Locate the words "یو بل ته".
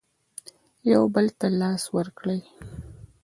0.91-1.47